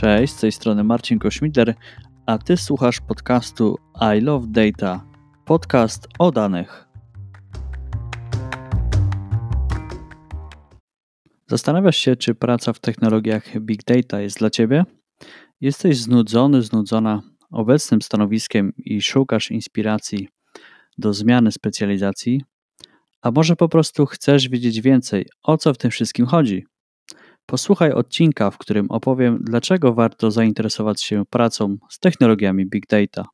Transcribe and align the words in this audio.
Cześć, 0.00 0.32
z 0.32 0.40
tej 0.40 0.52
strony 0.52 0.84
Marcin 0.84 1.18
Kośmidler, 1.18 1.74
a 2.26 2.38
ty 2.38 2.56
słuchasz 2.56 3.00
podcastu 3.00 3.78
I 4.16 4.20
Love 4.20 4.46
Data, 4.50 5.04
podcast 5.44 6.08
o 6.18 6.30
danych. 6.32 6.88
Zastanawiasz 11.46 11.96
się, 11.96 12.16
czy 12.16 12.34
praca 12.34 12.72
w 12.72 12.80
technologiach 12.80 13.60
Big 13.60 13.84
Data 13.84 14.20
jest 14.20 14.38
dla 14.38 14.50
ciebie? 14.50 14.84
Jesteś 15.60 15.96
znudzony, 15.96 16.62
znudzona 16.62 17.22
obecnym 17.50 18.02
stanowiskiem 18.02 18.72
i 18.76 19.02
szukasz 19.02 19.50
inspiracji 19.50 20.28
do 20.98 21.12
zmiany 21.12 21.52
specjalizacji? 21.52 22.42
A 23.22 23.30
może 23.30 23.56
po 23.56 23.68
prostu 23.68 24.06
chcesz 24.06 24.48
wiedzieć 24.48 24.80
więcej, 24.80 25.26
o 25.42 25.56
co 25.56 25.74
w 25.74 25.78
tym 25.78 25.90
wszystkim 25.90 26.26
chodzi? 26.26 26.66
Posłuchaj 27.50 27.92
odcinka, 27.92 28.50
w 28.50 28.58
którym 28.58 28.90
opowiem, 28.90 29.38
dlaczego 29.42 29.94
warto 29.94 30.30
zainteresować 30.30 31.02
się 31.02 31.24
pracą 31.30 31.76
z 31.90 31.98
technologiami 31.98 32.66
Big 32.66 32.86
Data. 32.86 33.24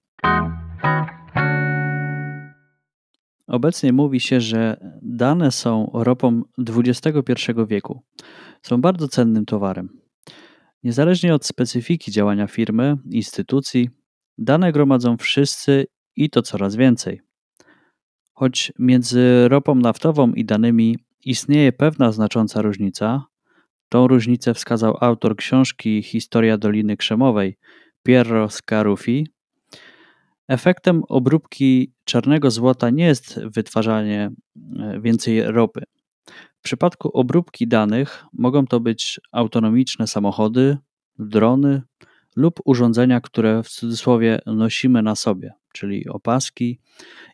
Obecnie 3.47 3.93
mówi 3.93 4.21
się, 4.21 4.41
że 4.41 4.77
dane 5.03 5.53
są 5.53 5.91
ropą 5.95 6.43
XXI 6.59 7.53
wieku. 7.69 8.03
Są 8.63 8.81
bardzo 8.81 9.09
cennym 9.09 9.45
towarem. 9.45 9.89
Niezależnie 10.83 11.35
od 11.35 11.47
specyfiki 11.47 12.11
działania 12.11 12.47
firmy, 12.47 12.97
instytucji, 13.11 13.91
dane 14.39 14.73
gromadzą 14.73 15.17
wszyscy 15.17 15.87
i 16.17 16.31
to 16.31 16.43
coraz 16.43 16.77
więcej. 16.77 17.21
Choć 18.33 18.73
między 18.79 19.49
ropą 19.49 19.75
naftową 19.75 20.33
i 20.33 20.45
danymi 20.45 20.99
istnieje 21.25 21.73
pewna 21.73 22.13
znacząca 22.13 22.63
różnica, 22.63 23.27
Tą 23.95 24.09
różnicę 24.09 24.55
wskazał 24.55 24.97
autor 25.01 25.37
książki 25.37 26.03
Historia 26.03 26.59
Doliny 26.59 26.97
Krzemowej, 26.97 27.57
Piero 28.03 28.51
Scarufi. 28.51 29.27
Efektem 30.49 31.03
obróbki 31.09 31.93
czarnego 32.05 32.51
złota 32.51 32.91
nie 32.91 33.05
jest 33.05 33.41
wytwarzanie 33.45 34.31
e, 34.79 35.01
więcej 35.01 35.43
ropy. 35.43 35.83
W 36.59 36.63
przypadku 36.63 37.11
obróbki 37.19 37.69
danych 37.69 38.25
mogą 38.33 38.67
to 38.67 38.81
być 38.81 39.21
autonomiczne 39.33 40.07
samochody, 40.07 40.79
drony 41.19 41.83
lub 42.37 42.61
urządzenia, 42.65 43.21
które 43.21 43.63
w 43.63 43.69
cudzysłowie 43.69 44.39
nosimy 44.47 45.03
na 45.03 45.17
sobie, 45.17 45.53
czyli 45.73 46.09
opaski 46.09 46.81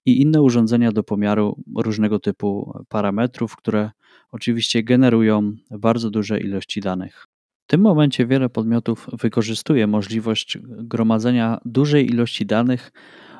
i 0.06 0.20
inne 0.20 0.42
urządzenia 0.42 0.92
do 0.92 1.02
pomiaru 1.02 1.62
różnego 1.76 2.18
typu 2.18 2.72
parametrów, 2.88 3.56
które 3.56 3.90
oczywiście 4.32 4.82
generują 4.82 5.52
bardzo 5.70 6.10
duże 6.10 6.40
ilości 6.40 6.80
danych. 6.80 7.26
W 7.64 7.70
tym 7.70 7.80
momencie 7.80 8.26
wiele 8.26 8.48
podmiotów 8.48 9.06
wykorzystuje 9.12 9.86
możliwość 9.86 10.58
gromadzenia 10.62 11.60
dużej 11.64 12.10
ilości 12.10 12.46
danych 12.46 12.92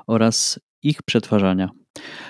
oraz 0.06 0.60
ich 0.82 1.02
przetwarzania. 1.02 1.70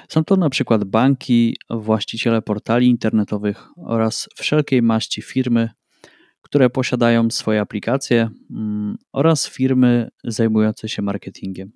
Są 0.08 0.24
to 0.24 0.36
na 0.36 0.50
przykład 0.50 0.84
banki, 0.84 1.56
właściciele 1.70 2.42
portali 2.42 2.88
internetowych 2.88 3.68
oraz 3.76 4.28
wszelkiej 4.36 4.82
maści 4.82 5.22
firmy, 5.22 5.70
które 6.42 6.70
posiadają 6.70 7.30
swoje 7.30 7.60
aplikacje 7.60 8.28
mm, 8.50 8.96
oraz 9.12 9.48
firmy 9.48 10.08
zajmujące 10.24 10.88
się 10.88 11.02
marketingiem. 11.02 11.72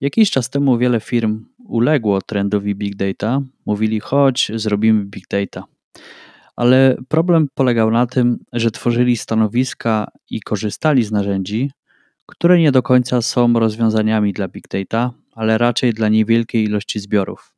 Jakiś 0.00 0.30
czas 0.30 0.50
temu 0.50 0.78
wiele 0.78 1.00
firm 1.00 1.44
uległo 1.58 2.22
trendowi 2.22 2.74
big 2.74 2.96
data. 2.96 3.40
Mówili, 3.66 4.00
chodź, 4.00 4.50
zrobimy 4.54 5.04
big 5.04 5.24
data. 5.30 5.64
Ale 6.56 6.96
problem 7.08 7.48
polegał 7.54 7.90
na 7.90 8.06
tym, 8.06 8.38
że 8.52 8.70
tworzyli 8.70 9.16
stanowiska 9.16 10.08
i 10.30 10.40
korzystali 10.40 11.04
z 11.04 11.12
narzędzi, 11.12 11.70
które 12.26 12.58
nie 12.58 12.72
do 12.72 12.82
końca 12.82 13.22
są 13.22 13.52
rozwiązaniami 13.52 14.32
dla 14.32 14.48
big 14.48 14.68
data, 14.68 15.12
ale 15.32 15.58
raczej 15.58 15.92
dla 15.92 16.08
niewielkiej 16.08 16.64
ilości 16.64 17.00
zbiorów. 17.00 17.54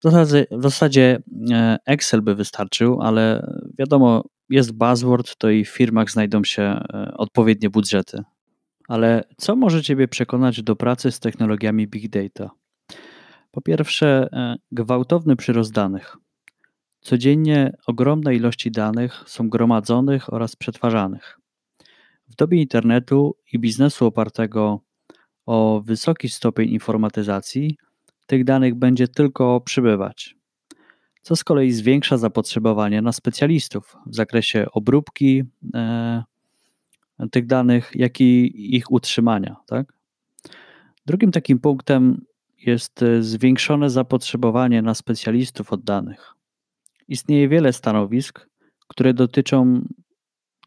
W 0.00 0.02
zasadzie, 0.02 0.46
w 0.50 0.62
zasadzie 0.62 1.22
e, 1.50 1.78
Excel 1.86 2.22
by 2.22 2.34
wystarczył, 2.34 3.02
ale 3.02 3.52
wiadomo, 3.78 4.24
jest 4.48 4.72
buzzword, 4.72 5.36
to 5.36 5.50
i 5.50 5.64
w 5.64 5.68
firmach 5.68 6.10
znajdą 6.10 6.44
się 6.44 6.62
e, 6.62 7.12
odpowiednie 7.16 7.70
budżety. 7.70 8.22
Ale 8.88 9.24
co 9.36 9.56
może 9.56 9.82
Ciebie 9.82 10.08
przekonać 10.08 10.62
do 10.62 10.76
pracy 10.76 11.10
z 11.10 11.20
technologiami 11.20 11.88
big 11.88 12.10
data? 12.10 12.50
Po 13.50 13.60
pierwsze, 13.60 14.28
e, 14.32 14.56
gwałtowny 14.72 15.36
przyrost 15.36 15.72
danych. 15.72 16.16
Codziennie 17.00 17.72
ogromne 17.86 18.34
ilości 18.34 18.70
danych 18.70 19.24
są 19.26 19.48
gromadzonych 19.48 20.32
oraz 20.32 20.56
przetwarzanych. 20.56 21.38
W 22.28 22.36
dobie 22.36 22.60
internetu 22.60 23.36
i 23.52 23.58
biznesu 23.58 24.06
opartego 24.06 24.80
o 25.46 25.82
wysoki 25.84 26.28
stopień 26.28 26.70
informatyzacji, 26.70 27.76
tych 28.26 28.44
danych 28.44 28.74
będzie 28.74 29.08
tylko 29.08 29.60
przybywać, 29.60 30.36
co 31.22 31.36
z 31.36 31.44
kolei 31.44 31.72
zwiększa 31.72 32.18
zapotrzebowanie 32.18 33.02
na 33.02 33.12
specjalistów 33.12 33.96
w 34.06 34.14
zakresie 34.14 34.66
obróbki 34.72 35.42
e, 35.74 36.22
tych 37.32 37.46
danych, 37.46 37.92
jak 37.94 38.20
i 38.20 38.76
ich 38.76 38.92
utrzymania. 38.92 39.56
Tak? 39.66 39.92
Drugim 41.06 41.32
takim 41.32 41.58
punktem 41.58 42.24
jest 42.58 43.02
e, 43.02 43.22
zwiększone 43.22 43.90
zapotrzebowanie 43.90 44.82
na 44.82 44.94
specjalistów 44.94 45.72
od 45.72 45.84
danych. 45.84 46.39
Istnieje 47.10 47.48
wiele 47.48 47.72
stanowisk, 47.72 48.48
które 48.88 49.14
dotyczą 49.14 49.84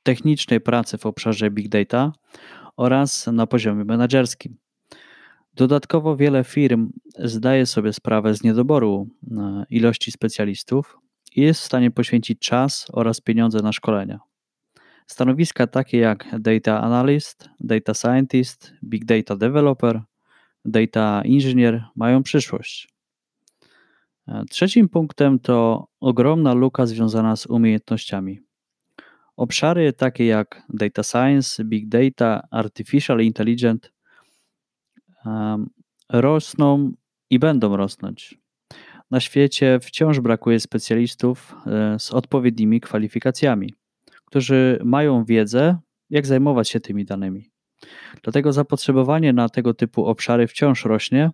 technicznej 0.03 0.61
pracy 0.61 0.97
w 0.97 1.05
obszarze 1.05 1.51
big 1.51 1.69
data 1.69 2.11
oraz 2.77 3.27
na 3.27 3.47
poziomie 3.47 3.85
menedżerskim. 3.85 4.57
Dodatkowo 5.53 6.15
wiele 6.15 6.43
firm 6.43 6.91
zdaje 7.19 7.65
sobie 7.65 7.93
sprawę 7.93 8.35
z 8.35 8.43
niedoboru 8.43 9.07
e, 9.31 9.65
ilości 9.69 10.11
specjalistów 10.11 10.97
i 11.35 11.41
jest 11.41 11.61
w 11.61 11.65
stanie 11.65 11.91
poświęcić 11.91 12.39
czas 12.39 12.87
oraz 12.93 13.21
pieniądze 13.21 13.59
na 13.59 13.71
szkolenia. 13.71 14.19
Stanowiska 15.07 15.67
takie 15.67 15.97
jak 15.97 16.25
Data 16.39 16.81
Analyst, 16.81 17.49
Data 17.59 17.93
Scientist, 17.93 18.73
Big 18.83 19.05
Data 19.05 19.35
Developer, 19.35 20.01
Data 20.65 21.21
Engineer 21.25 21.83
mają 21.95 22.23
przyszłość. 22.23 22.92
E, 24.27 24.43
trzecim 24.49 24.89
punktem 24.89 25.39
to 25.39 25.87
ogromna 25.99 26.53
luka 26.53 26.85
związana 26.85 27.35
z 27.35 27.45
umiejętnościami. 27.45 28.39
Obszary 29.37 29.93
takie 29.93 30.25
jak 30.25 30.61
data 30.69 31.03
science, 31.03 31.63
big 31.63 31.89
data, 31.89 32.47
artificial 32.51 33.21
intelligence 33.21 33.89
rosną 36.09 36.91
i 37.29 37.39
będą 37.39 37.77
rosnąć. 37.77 38.37
Na 39.11 39.19
świecie 39.19 39.79
wciąż 39.81 40.19
brakuje 40.19 40.59
specjalistów 40.59 41.55
e, 41.67 41.99
z 41.99 42.11
odpowiednimi 42.11 42.81
kwalifikacjami, 42.81 43.73
którzy 44.25 44.79
mają 44.83 45.25
wiedzę, 45.25 45.77
jak 46.09 46.25
zajmować 46.25 46.69
się 46.69 46.79
tymi 46.79 47.05
danymi. 47.05 47.49
Dlatego 48.23 48.53
zapotrzebowanie 48.53 49.33
na 49.33 49.49
tego 49.49 49.73
typu 49.73 50.05
obszary 50.05 50.47
wciąż 50.47 50.85
rośnie 50.85 51.31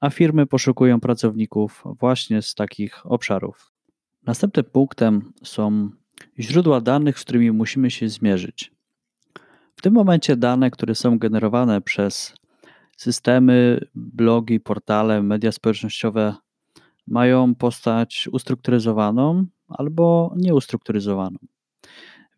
a 0.00 0.10
firmy 0.10 0.46
poszukują 0.46 1.00
pracowników 1.00 1.84
właśnie 2.00 2.42
z 2.42 2.54
takich 2.54 3.06
obszarów. 3.06 3.72
Następnym 4.26 4.64
punktem 4.64 5.32
są 5.42 5.90
źródła 6.38 6.80
danych, 6.80 7.18
z 7.18 7.22
którymi 7.22 7.52
musimy 7.52 7.90
się 7.90 8.08
zmierzyć. 8.08 8.72
W 9.76 9.82
tym 9.82 9.94
momencie 9.94 10.36
dane, 10.36 10.70
które 10.70 10.94
są 10.94 11.18
generowane 11.18 11.80
przez 11.80 12.34
systemy, 12.96 13.80
blogi, 13.94 14.60
portale, 14.60 15.22
media 15.22 15.52
społecznościowe 15.52 16.34
mają 17.06 17.54
postać 17.54 18.28
ustrukturyzowaną 18.32 19.46
albo 19.68 20.34
nieustrukturyzowaną. 20.36 21.38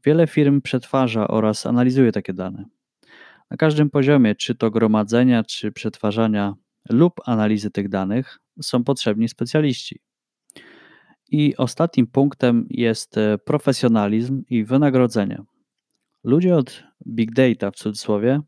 Wiele 0.05 0.27
firm 0.27 0.61
przetwarza 0.61 1.29
oraz 1.29 1.67
analizuje 1.67 2.13
takie 2.13 2.33
dane. 2.33 2.65
Na 3.51 3.57
każdym 3.57 3.91
poziomie, 3.91 4.35
czy 4.35 4.55
to 4.55 4.71
gromadzenia, 4.71 5.45
czy 5.45 5.73
przetwarzania 5.73 6.55
lub 6.91 7.21
analizy 7.25 7.71
tych 7.71 7.89
danych 7.89 8.39
są 8.63 8.85
potrzebni 8.85 9.29
specjaliści. 9.29 10.01
I 11.31 11.57
ostatnim 11.57 12.07
punktem 12.07 12.67
jest 12.71 13.19
e, 13.19 13.39
profesjonalizm 13.39 14.43
i 14.51 14.65
wynagrodzenie. 14.65 15.43
Ludzie 16.25 16.57
od 16.57 16.83
big 17.07 17.33
data 17.33 17.71
w 17.71 17.77
cudzysłowie 17.77 18.41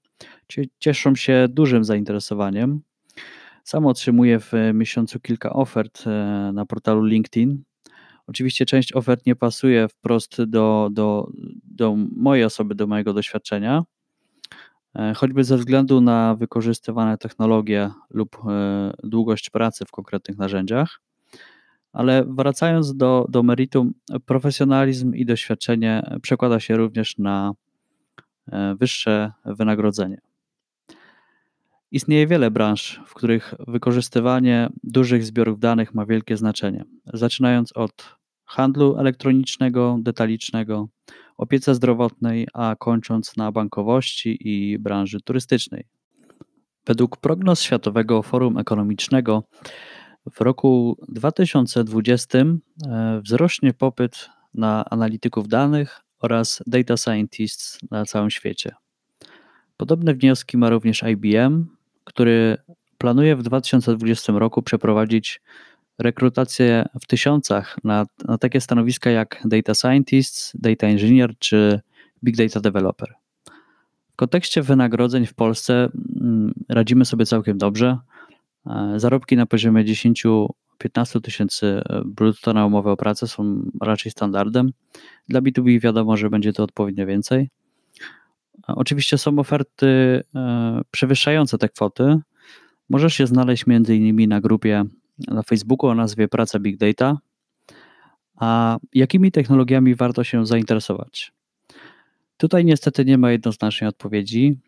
cieszą 0.78 1.14
się 1.14 1.46
dużym 1.50 1.84
zainteresowaniem. 1.84 2.80
Sam 3.64 3.86
otrzymuję 3.86 4.40
w 4.40 4.52
miesiącu 4.74 5.20
kilka 5.20 5.52
ofert 5.52 6.06
e, 6.06 6.10
na 6.54 6.66
portalu 6.66 7.04
LinkedIn. 7.04 7.62
Oczywiście 8.26 8.66
część 8.66 8.92
ofert 8.92 9.26
nie 9.26 9.36
pasuje 9.36 9.88
wprost 9.88 10.44
do, 10.44 10.88
do, 10.92 11.30
do 11.64 11.96
mojej 12.16 12.44
osoby, 12.44 12.74
do 12.74 12.86
mojego 12.86 13.12
doświadczenia, 13.12 13.82
E, 13.82 13.99
choćby 15.16 15.44
ze 15.44 15.56
względu 15.56 16.00
na 16.00 16.34
wykorzystywane 16.34 17.18
technologie 17.18 17.90
lub 18.10 18.36
e, 18.48 18.92
długość 19.04 19.50
pracy 19.50 19.84
w 19.84 19.90
konkretnych 19.90 20.38
narzędziach. 20.38 21.00
Ale 21.92 22.24
wracając 22.24 22.96
do, 22.96 23.26
do 23.28 23.42
meritum, 23.42 23.94
profesjonalizm 24.26 25.14
i 25.14 25.26
doświadczenie 25.26 26.18
przekłada 26.22 26.60
się 26.60 26.76
również 26.76 27.18
na 27.18 27.52
e, 28.52 28.74
wyższe 28.74 29.32
wynagrodzenie. 29.44 30.20
Istnieje 31.92 32.26
wiele 32.26 32.50
branż, 32.50 33.00
w 33.06 33.14
których 33.14 33.54
wykorzystywanie 33.68 34.68
dużych 34.82 35.24
zbiorów 35.24 35.60
danych 35.60 35.94
ma 35.94 36.06
wielkie 36.06 36.36
znaczenie, 36.36 36.84
zaczynając 37.04 37.72
od 37.76 38.16
handlu 38.44 38.96
elektronicznego, 38.98 39.96
detalicznego, 40.00 40.88
opiece 41.40 41.74
zdrowotnej, 41.74 42.48
a 42.54 42.76
kończąc 42.78 43.36
na 43.36 43.52
bankowości 43.52 44.38
i 44.48 44.78
branży 44.78 45.20
turystycznej. 45.20 45.86
Według 46.86 47.16
prognoz 47.16 47.62
Światowego 47.62 48.22
Forum 48.22 48.58
Ekonomicznego 48.58 49.44
w 50.32 50.40
roku 50.40 50.98
2020 51.08 52.38
e, 52.38 53.20
wzrośnie 53.24 53.72
popyt 53.72 54.28
na 54.54 54.84
analityków 54.84 55.48
danych 55.48 56.00
oraz 56.18 56.62
data 56.66 56.96
scientists 56.96 57.78
na 57.90 58.04
całym 58.04 58.30
świecie. 58.30 58.74
Podobne 59.76 60.14
wnioski 60.14 60.58
ma 60.58 60.70
również 60.70 61.02
IBM, 61.02 61.66
który 62.04 62.56
planuje 62.98 63.36
w 63.36 63.42
2020 63.42 64.32
roku 64.32 64.62
przeprowadzić 64.62 65.40
rekrutację 66.00 66.84
w 67.00 67.06
tysiącach 67.06 67.76
na, 67.84 68.06
na 68.24 68.38
takie 68.38 68.60
stanowiska 68.60 69.10
jak 69.10 69.42
data 69.44 69.74
scientist, 69.74 70.52
data 70.54 70.86
engineer 70.86 71.34
czy 71.38 71.80
big 72.24 72.36
data 72.36 72.60
developer. 72.60 73.14
W 74.12 74.16
kontekście 74.16 74.62
wynagrodzeń 74.62 75.26
w 75.26 75.34
Polsce 75.34 75.88
mm, 76.20 76.54
radzimy 76.68 77.04
sobie 77.04 77.26
całkiem 77.26 77.58
dobrze. 77.58 77.98
E, 78.66 78.94
zarobki 78.96 79.36
na 79.36 79.46
poziomie 79.46 79.84
10-15 79.84 80.46
tysięcy 81.22 81.82
brutto 82.04 82.52
na 82.52 82.66
umowę 82.66 82.90
o 82.90 82.96
pracę 82.96 83.26
są 83.26 83.62
raczej 83.80 84.12
standardem. 84.12 84.72
Dla 85.28 85.40
B2B 85.40 85.80
wiadomo, 85.80 86.16
że 86.16 86.30
będzie 86.30 86.52
to 86.52 86.64
odpowiednio 86.64 87.06
więcej. 87.06 87.50
Oczywiście 88.66 89.18
są 89.18 89.38
oferty 89.38 89.86
e, 90.34 90.80
przewyższające 90.90 91.58
te 91.58 91.68
kwoty. 91.68 92.18
Możesz 92.88 93.20
je 93.20 93.26
znaleźć 93.26 93.66
między 93.66 93.96
innymi 93.96 94.28
na 94.28 94.40
grupie 94.40 94.84
na 95.28 95.42
Facebooku 95.42 95.90
o 95.90 95.94
nazwie 95.94 96.28
Praca 96.28 96.58
Big 96.58 96.76
Data. 96.76 97.18
A 98.36 98.78
jakimi 98.94 99.32
technologiami 99.32 99.94
warto 99.94 100.24
się 100.24 100.46
zainteresować? 100.46 101.32
Tutaj 102.36 102.64
niestety 102.64 103.04
nie 103.04 103.18
ma 103.18 103.30
jednoznacznej 103.30 103.88
odpowiedzi. 103.88 104.58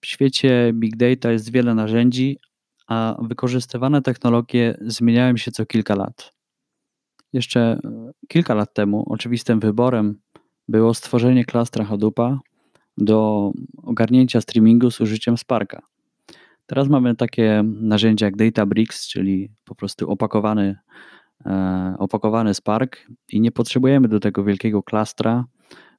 W 0.00 0.06
świecie 0.06 0.70
Big 0.74 0.96
Data 0.96 1.32
jest 1.32 1.52
wiele 1.52 1.74
narzędzi, 1.74 2.38
a 2.86 3.16
wykorzystywane 3.22 4.02
technologie 4.02 4.78
zmieniają 4.80 5.36
się 5.36 5.50
co 5.50 5.66
kilka 5.66 5.94
lat. 5.94 6.32
Jeszcze 7.32 7.60
e, 7.60 8.10
kilka 8.28 8.54
lat 8.54 8.74
temu 8.74 9.04
oczywistym 9.06 9.60
wyborem 9.60 10.20
było 10.68 10.94
stworzenie 10.94 11.44
klastra 11.44 11.84
Hadoopa 11.84 12.40
do 12.98 13.50
ogarnięcia 13.82 14.40
streamingu 14.40 14.90
z 14.90 15.00
użyciem 15.00 15.36
Sparka. 15.38 15.82
Teraz 16.66 16.88
mamy 16.88 17.16
takie 17.16 17.62
narzędzia 17.64 18.26
jak 18.26 18.36
Databricks, 18.36 19.08
czyli 19.08 19.50
po 19.64 19.74
prostu 19.74 20.10
opakowany, 20.10 20.76
e, 21.46 21.94
opakowany 21.98 22.54
Spark 22.54 23.06
i 23.28 23.40
nie 23.40 23.52
potrzebujemy 23.52 24.08
do 24.08 24.20
tego 24.20 24.44
wielkiego 24.44 24.82
klastra, 24.82 25.44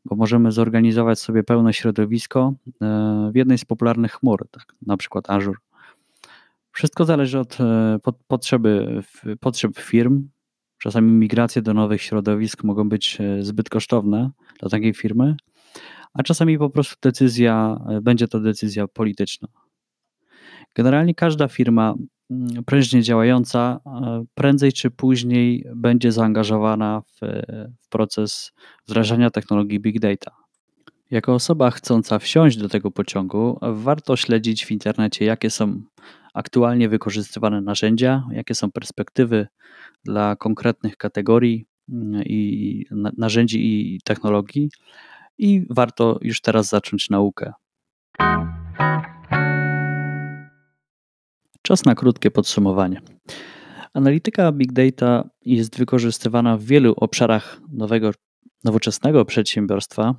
bo 0.05 0.15
możemy 0.15 0.51
zorganizować 0.51 1.19
sobie 1.19 1.43
pełne 1.43 1.73
środowisko 1.73 2.53
e, 2.81 3.29
w 3.33 3.35
jednej 3.35 3.57
z 3.57 3.65
popularnych 3.65 4.11
chmur, 4.11 4.47
tak, 4.51 4.75
na 4.85 4.97
przykład 4.97 5.29
Azure. 5.29 5.57
Wszystko 6.71 7.05
zależy 7.05 7.39
od 7.39 7.57
e, 7.61 7.97
potrzeby, 8.27 9.03
potrzeb 9.39 9.79
firm. 9.79 10.27
Czasami 10.79 11.11
migracje 11.11 11.61
do 11.61 11.73
nowych 11.73 12.01
środowisk 12.01 12.63
mogą 12.63 12.89
być 12.89 13.17
zbyt 13.41 13.69
kosztowne 13.69 14.31
dla 14.59 14.69
takiej 14.69 14.93
firmy, 14.93 15.35
a 16.13 16.23
czasami 16.23 16.57
po 16.57 16.69
prostu 16.69 16.95
decyzja, 17.01 17.79
będzie 18.01 18.27
to 18.27 18.39
decyzja 18.39 18.87
polityczna. 18.87 19.47
Generalnie 20.77 21.15
każda 21.15 21.47
firma 21.47 21.95
mm, 22.31 22.63
prężnie 22.63 23.01
działająca 23.01 23.79
e, 23.85 24.25
prędzej 24.35 24.73
czy 24.73 24.91
później 24.91 25.65
będzie 25.75 26.11
zaangażowana 26.11 27.01
w, 27.01 27.19
w 27.81 27.89
proces 27.89 28.51
wdrażania 28.87 29.29
technologii 29.29 29.79
big 29.79 29.99
data. 29.99 30.31
Jako 31.11 31.33
osoba 31.33 31.71
chcąca 31.71 32.19
wsiąść 32.19 32.57
do 32.57 32.69
tego 32.69 32.91
pociągu, 32.91 33.59
warto 33.61 34.15
śledzić 34.15 34.65
w 34.65 34.71
internecie, 34.71 35.25
jakie 35.25 35.49
są 35.49 35.81
aktualnie 36.33 36.89
wykorzystywane 36.89 37.61
narzędzia, 37.61 38.23
jakie 38.31 38.55
są 38.55 38.71
perspektywy 38.71 39.47
dla 40.05 40.35
konkretnych 40.35 40.97
kategorii 40.97 41.65
mm, 41.89 42.23
i 42.25 42.85
narzędzi 43.17 43.59
i 43.95 44.01
technologii, 44.03 44.69
i 45.37 45.65
warto 45.69 46.19
już 46.21 46.41
teraz 46.41 46.69
zacząć 46.69 47.09
naukę. 47.09 47.53
Czas 51.67 51.85
na 51.85 51.95
krótkie 51.95 52.31
podsumowanie. 52.31 53.01
Analityka 53.93 54.51
big 54.51 54.71
data 54.71 55.29
jest 55.45 55.77
wykorzystywana 55.77 56.57
w 56.57 56.63
wielu 56.63 56.93
obszarach 56.97 57.61
nowego, 57.71 58.11
nowoczesnego 58.63 59.25
przedsiębiorstwa, 59.25 60.15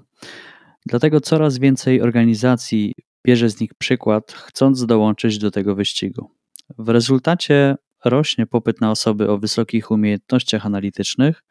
dlatego 0.87 1.21
coraz 1.21 1.59
więcej 1.59 2.03
organizacji 2.03 2.95
bierze 3.27 3.51
z 3.51 3.61
nich 3.61 3.75
przykład, 3.75 4.33
chcąc 4.33 4.87
dołączyć 4.87 5.39
do 5.39 5.51
tego 5.51 5.75
wyścigu. 5.75 6.31
W 6.79 6.89
rezultacie 6.89 7.77
rośnie 8.05 8.47
popyt 8.47 8.81
na 8.81 8.91
osoby 8.91 9.31
o 9.31 9.39
wysokich 9.39 9.91
umiejętnościach 9.91 10.67
analitycznych 10.67 11.45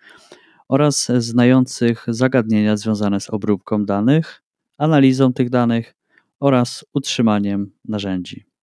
oraz 0.69 1.11
znających 1.17 2.05
zagadnienia 2.07 2.77
związane 2.77 3.19
z 3.19 3.29
obróbką 3.29 3.85
danych, 3.85 4.43
analizą 4.77 5.33
tych 5.33 5.49
danych 5.49 5.95
oraz 6.39 6.85
utrzymaniem 6.93 7.71
narzędzi. 7.85 8.56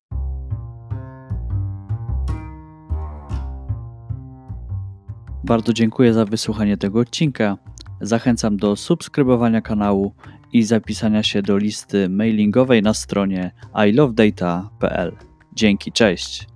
Bardzo 5.45 5.73
dziękuję 5.73 6.15
za 6.15 6.25
wysłuchanie 6.25 6.77
tego 6.77 7.01
odcinka. 7.01 7.59
Zachęcam 8.01 8.57
do 8.57 8.77
subskrybowania 8.77 9.61
kanału 9.61 10.15
i 10.53 10.63
zapisania 10.63 11.23
się 11.23 11.43
do 11.43 11.57
listy 11.57 12.09
mailingowej 12.09 12.83
na 12.83 12.95
stronie 12.95 13.51
ilovedata.pl. 13.87 15.13
Dzięki, 15.53 15.93
cześć. 15.93 16.54